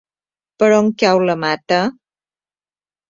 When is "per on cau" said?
0.61-1.21